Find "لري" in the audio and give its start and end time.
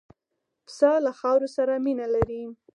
2.15-2.41